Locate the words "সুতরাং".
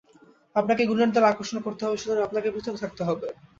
1.97-2.25